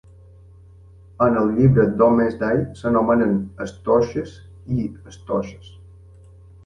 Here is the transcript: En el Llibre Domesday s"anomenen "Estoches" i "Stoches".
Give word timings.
En 1.25 1.35
el 1.41 1.51
Llibre 1.57 1.85
Domesday 1.99 2.57
s"anomenen 2.77 3.37
"Estoches" 3.67 4.35
i 4.81 4.91
"Stoches". 5.19 5.69